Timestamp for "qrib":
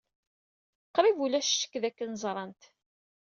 0.95-1.17